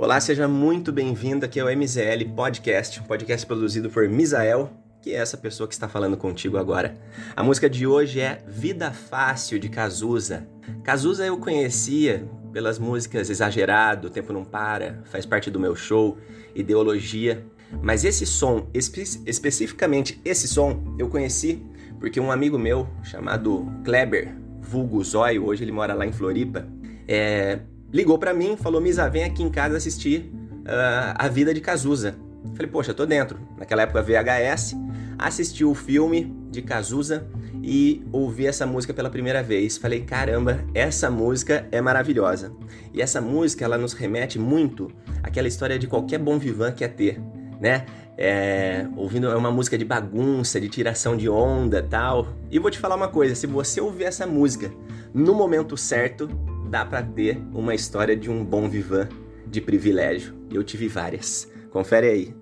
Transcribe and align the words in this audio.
Olá, 0.00 0.20
seja 0.20 0.46
muito 0.46 0.92
bem-vindo 0.92 1.44
aqui 1.44 1.58
ao 1.58 1.66
MZL 1.66 2.32
Podcast, 2.36 3.00
um 3.00 3.02
podcast 3.02 3.44
produzido 3.44 3.90
por 3.90 4.08
Misael, 4.08 4.70
que 5.02 5.10
é 5.10 5.16
essa 5.16 5.36
pessoa 5.36 5.66
que 5.66 5.74
está 5.74 5.88
falando 5.88 6.16
contigo 6.16 6.56
agora. 6.56 6.96
A 7.34 7.42
música 7.42 7.68
de 7.68 7.84
hoje 7.84 8.20
é 8.20 8.40
Vida 8.46 8.92
Fácil 8.92 9.58
de 9.58 9.68
Cazuza. 9.68 10.46
Cazuza 10.84 11.26
eu 11.26 11.36
conhecia 11.38 12.24
pelas 12.52 12.78
músicas 12.78 13.28
Exagerado, 13.28 14.06
O 14.06 14.10
Tempo 14.10 14.32
Não 14.32 14.44
Para, 14.44 15.02
faz 15.06 15.26
parte 15.26 15.50
do 15.50 15.58
meu 15.58 15.74
show, 15.74 16.16
Ideologia. 16.54 17.44
Mas 17.82 18.04
esse 18.04 18.24
som, 18.24 18.68
espe 18.72 19.02
especificamente 19.26 20.20
esse 20.24 20.46
som, 20.46 20.94
eu 20.96 21.08
conheci 21.08 21.60
porque 21.98 22.20
um 22.20 22.30
amigo 22.30 22.56
meu 22.56 22.86
chamado 23.02 23.66
Kleber, 23.84 24.32
vulgo 24.60 25.02
Zóio, 25.02 25.44
hoje 25.44 25.64
ele 25.64 25.72
mora 25.72 25.92
lá 25.92 26.06
em 26.06 26.12
Floripa, 26.12 26.68
é, 27.08 27.58
ligou 27.92 28.18
para 28.18 28.34
mim, 28.34 28.56
falou: 28.56 28.80
Misa, 28.80 29.08
vem 29.08 29.24
aqui 29.24 29.42
em 29.42 29.50
casa 29.50 29.76
assistir 29.76 30.30
uh, 30.64 31.14
A 31.14 31.28
Vida 31.28 31.52
de 31.52 31.60
Cazuza. 31.60 32.16
Falei, 32.54 32.70
poxa, 32.70 32.94
tô 32.94 33.04
dentro. 33.04 33.38
Naquela 33.56 33.82
época 33.82 34.02
VHS, 34.02 34.76
assisti 35.18 35.64
o 35.64 35.74
filme 35.74 36.34
de 36.50 36.62
Cazuza 36.62 37.26
e 37.62 38.02
ouvi 38.12 38.46
essa 38.46 38.66
música 38.66 38.94
pela 38.94 39.10
primeira 39.10 39.42
vez. 39.42 39.76
Falei, 39.76 40.02
caramba, 40.02 40.64
essa 40.74 41.10
música 41.10 41.66
é 41.70 41.80
maravilhosa. 41.80 42.52
E 42.92 43.02
essa 43.02 43.20
música, 43.20 43.64
ela 43.64 43.76
nos 43.76 43.92
remete 43.92 44.38
muito 44.38 44.90
àquela 45.22 45.48
história 45.48 45.78
de 45.78 45.86
qualquer 45.86 46.18
bom 46.18 46.38
vivan 46.38 46.72
quer 46.72 46.88
ter, 46.88 47.20
né? 47.60 47.84
É, 48.20 48.84
ouvindo 48.96 49.28
é 49.28 49.36
uma 49.36 49.50
música 49.50 49.78
de 49.78 49.84
bagunça, 49.84 50.60
de 50.60 50.68
tiração 50.68 51.16
de 51.16 51.28
onda 51.28 51.86
tal. 51.88 52.28
E 52.50 52.58
vou 52.58 52.70
te 52.70 52.78
falar 52.78 52.96
uma 52.96 53.08
coisa: 53.08 53.34
se 53.34 53.46
você 53.46 53.80
ouvir 53.80 54.04
essa 54.04 54.26
música 54.26 54.72
no 55.14 55.34
momento 55.34 55.76
certo, 55.76 56.28
dá 56.68 56.84
para 56.84 57.02
ter 57.02 57.40
uma 57.52 57.74
história 57.74 58.16
de 58.16 58.30
um 58.30 58.44
bom 58.44 58.68
vivan 58.68 59.08
de 59.46 59.60
privilégio. 59.60 60.34
Eu 60.52 60.62
tive 60.62 60.88
várias. 60.88 61.50
Confere 61.70 62.08
aí. 62.08 62.34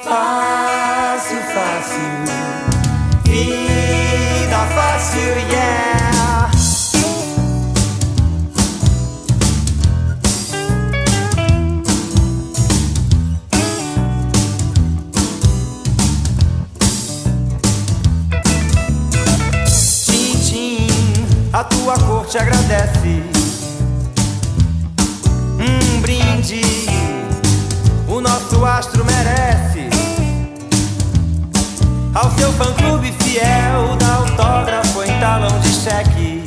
Fácil, 0.00 1.36
fácil, 1.52 2.37
tua 21.68 21.94
cor 22.06 22.26
te 22.26 22.38
agradece. 22.38 23.22
Um 25.58 26.00
brinde, 26.00 26.62
o 28.06 28.20
nosso 28.20 28.64
astro 28.64 29.04
merece. 29.04 29.88
Ao 32.14 32.30
seu 32.32 32.52
fã-clube 32.52 33.12
fiel, 33.20 33.96
dá 33.98 34.14
autógrafo 34.14 35.02
em 35.02 35.20
talão 35.20 35.60
de 35.60 35.72
cheque. 35.72 36.42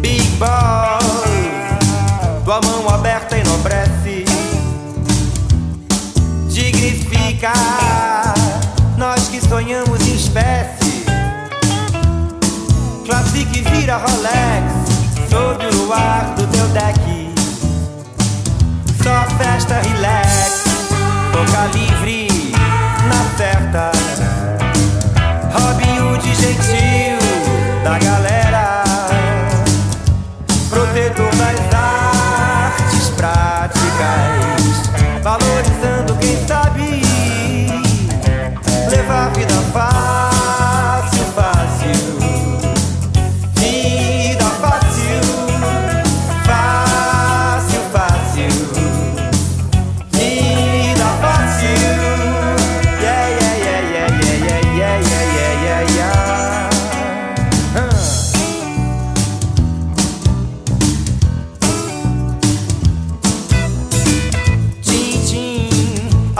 Big 0.00 0.28
Boss, 0.36 1.24
tua 2.44 2.60
mão 2.60 2.88
aberta 2.94 3.36
enobrece. 3.36 4.24
Dignifica 6.48 7.52
nós 8.96 9.28
que 9.28 9.40
sonhamos 9.40 10.00
em 10.06 10.14
espécie. 10.14 10.81
Vira 13.72 13.96
Rolex 13.96 14.82
Sob 15.30 15.64
o 15.64 15.84
luar 15.84 16.34
do 16.36 16.46
teu 16.48 16.66
deck. 16.68 17.00
Só 19.02 19.24
festa 19.36 19.80
relax 19.80 20.64
Boca 21.32 21.66
livre 21.72 22.28
na 23.08 23.36
certa 23.36 23.91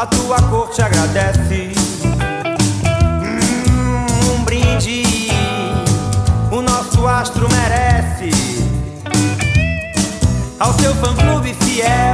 a 0.02 0.06
tua 0.06 0.36
cor 0.50 0.68
te 0.70 0.82
agradece. 0.82 1.70
Hum, 3.22 4.34
um 4.34 4.42
brinde 4.42 5.04
o 6.50 6.60
nosso 6.60 7.06
astro 7.06 7.48
merece. 7.48 8.32
Ao 10.58 10.72
seu 10.74 10.92
fã-clube 10.96 11.54
fiel, 11.54 12.11